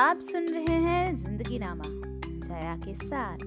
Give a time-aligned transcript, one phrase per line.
[0.00, 1.84] आप सुन रहे हैं ज़िंदगी नामा
[2.46, 3.42] जया के साथ।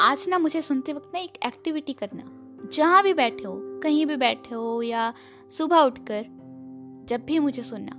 [0.00, 2.22] आज ना मुझे सुनते वक्त ना एक एक्टिविटी करना।
[2.72, 5.12] जहाँ भी बैठे हो, कहीं भी बैठे हो या
[5.50, 6.24] सुबह उठकर
[7.08, 7.96] जब भी मुझे सुनना,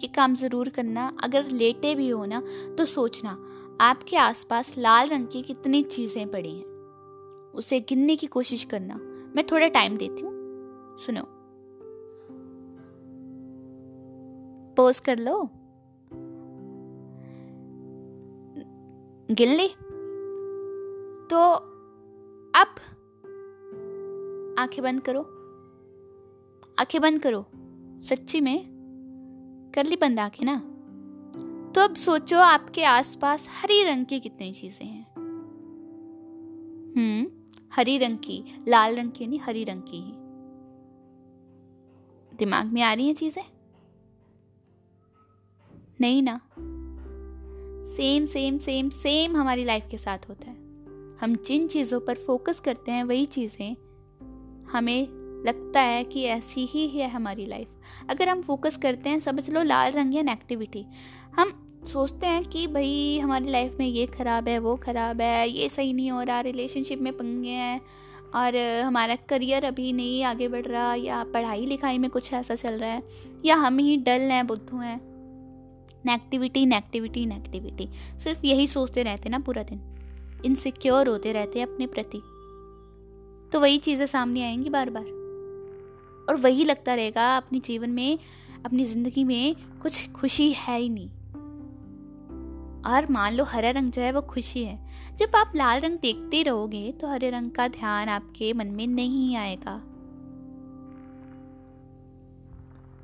[0.00, 2.42] कि काम ज़रूर करना, अगर लेटे भी हो ना
[2.78, 3.38] तो सोचना,
[3.80, 6.77] आपके आसपास लाल रंग की कितनी चीज़ें पड़ी हैं।
[7.58, 8.94] उसे गिनने की कोशिश करना।
[9.36, 10.38] मैं थोड़ा टाइम देती हूँ।
[10.98, 11.22] सुनो।
[14.74, 15.50] पोज कर लो।
[19.34, 19.68] गिन ली?
[21.30, 21.54] तो
[22.54, 22.74] अब
[24.58, 25.20] आँखें बंद करो।
[26.78, 27.46] आँखें बंद करो।
[28.02, 28.78] सच्ची में
[29.74, 30.58] कर ली बंद आँखें ना?
[31.74, 35.12] तो अब सोचो आपके आसपास हरी रंग की कितनी चीज़ें हैं।
[36.96, 37.37] हम्म?
[37.74, 40.12] हरी रंग की, लाल रंग की नहीं हरी रंग की ही।
[42.36, 43.44] दिमाग में आ रही हैं चीज़ें?
[46.00, 46.40] नहीं ना।
[47.96, 50.56] सेम सेम सेम सेम हमारी लाइफ के साथ होता है।
[51.16, 53.76] हम जिन चीज़ों पर फोकस करते हैं, वही चीज़ें
[54.72, 55.08] हमें
[55.46, 57.68] लगता है कि ऐसी ही है हमारी लाइफ
[58.10, 60.86] अगर हम फोकस करते हैं, समझ लो लाल रंग या नेगेटिविटी
[61.38, 65.68] हम सोचते हैं कि भाई हमारी लाइफ में ये ख़राब है, वो ख़राब है, ये
[65.68, 67.80] सही नहीं हो रहा रिलेशनशिप में पंगे हैं
[68.34, 72.78] और हमारा करियर अभी नहीं आगे बढ़ रहा या पढ़ाई लिखाई में कुछ ऐसा चल
[72.80, 73.02] रहा है
[73.44, 75.00] या हम ही डल हैं, बुद्धू हैं।
[76.06, 77.88] नेगेटिविटी नेगेटिविटी नेगेटिविटी
[78.24, 79.80] सिर्फ़ यही सोचते रहते ना पूरा दिन।
[80.44, 82.18] इनसिक्योर होते रहते हैं अपने प्रति।
[83.52, 85.04] तो वही चीज़ें सामने आएँगी बार बार
[86.28, 88.18] और वही लगता रहेगा अपने जीवन में,
[88.64, 91.08] अपनी ज़िंदगी में कुछ खुशी है ही नहीं।
[92.86, 94.78] और मान लो हरा रंग जो है वो खुशी है।
[95.18, 99.36] जब आप लाल रंग देखते रहोगे तो हरे रंग का ध्यान आपके मन में नहीं
[99.36, 99.74] आएगा।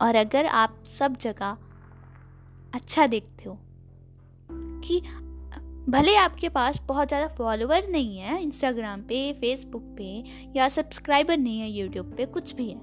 [0.00, 1.56] और अगर आप सब जगह
[2.74, 3.58] अच्छा देखते हो
[4.84, 5.00] कि
[5.88, 10.06] भले आपके पास बहुत ज़्यादा फॉलोअर नहीं है इंस्टाग्राम पे फेसबुक पे
[10.56, 12.80] या सब्सक्राइबर नहीं है यूट्यूब पे कुछ भी है,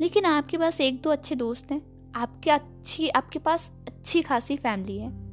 [0.00, 1.80] लेकिन आपके पास एक दो अच्छे दोस्त हैं,
[2.16, 5.25] आपके अच्छी, आपके पास अच्छी खासी फैमिली है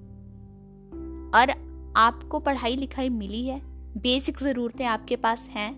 [1.34, 1.52] और
[1.98, 3.60] आपको पढ़ाई लिखाई मिली है,
[3.98, 5.72] बेसिक ज़रूरतें आपके पास हैं,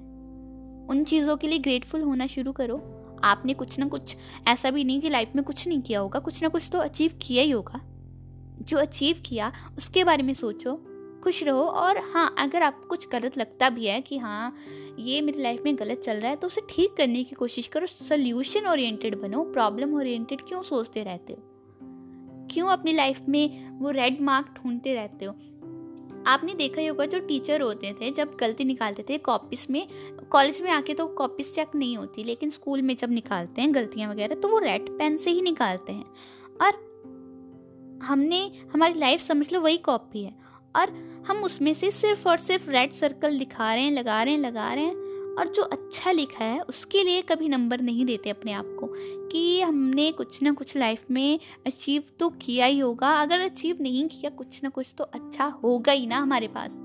[0.89, 2.77] उन चीज़ों के लिए ग्रेटफुल होना शुरू करो।
[3.23, 4.15] आपने कुछ ना कुछ
[4.47, 7.19] ऐसा भी नहीं कि लाइफ में कुछ नहीं किया होगा, कुछ ना कुछ तो अचीव
[7.21, 7.81] किया ही होगा।
[8.61, 10.75] जो अचीव किया, उसके बारे में सोचो,
[11.23, 14.55] खुश रहो और हाँ अगर आपको कुछ गलत लगता भी है कि हाँ
[14.99, 17.85] ये मेरी लाइफ में गलत चल रहा है तो उसे ठीक करने की कोशिश करो
[17.85, 21.39] सोल्यूशन ओरिएंटेड बनो प्रॉब्लम ओरिएंटेड क्यों सोचते रहते हो?
[22.51, 25.31] क्यों अपनी लाइफ में वो रेड मार्क ढूंढते रहते हो?
[26.27, 29.87] आपने देखा ही होगा, जो टीचर होते थे, जब गलती निकालते थे कॉपीज में
[30.31, 34.11] कॉलेज में आके तो कॉपीज चेक नहीं होती, लेकिन स्कूल में जब निकालते हैं गलतियाँ
[34.11, 36.05] वगैरह तो वो रेड पेन से ही निकालते हैं।
[36.61, 36.85] और
[38.03, 40.35] हमने, हमारी लाइफ समझ लो वही कॉपी है।
[40.75, 44.39] और हम उसमें से सिर्फ़ और सिर्फ़ रेड सर्कल दिखा रहे हैं, लगा रहे हैं,
[44.39, 45.04] लगा रहे हैं।
[45.39, 48.87] और जो अच्छा लिखा है, उसके लिए कभी नंबर नहीं देते अपने आप को
[49.27, 54.07] कि हमने कुछ ना कुछ लाइफ में अचीव तो किया ही होगा। अगर अचीव नहीं
[54.07, 56.77] किया कुछ ना कुछ तो अच्छा होगा ही ना हमारे पास।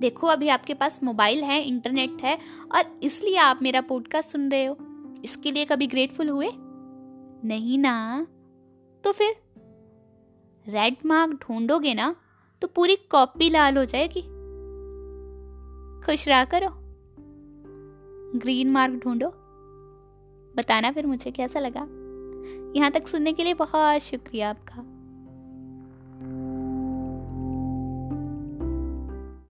[0.00, 2.38] देखो, अभी आपके पास मोबाइल है, इंटरनेट है
[2.74, 4.76] और इसलिए आप मेरा पॉडकास्ट सुन रहे हो।
[5.24, 6.50] इसके लिए कभी ग्रेटफुल हुए?
[7.44, 8.26] नहीं ना।
[9.04, 9.36] तो फिर
[10.68, 12.16] रेड मार्क ढूंढोगे ना
[12.62, 14.22] तो पूरी कॉपी लाल हो जाएगी।
[16.06, 16.87] खुश रहा करो।
[18.36, 19.28] ग्रीन मार्क ढूंढो।
[20.56, 21.86] बताना फिर मुझे कैसा लगा।
[22.76, 24.97] यहाँ तक सुनने के लिए बहुत शुक्रिया आपका।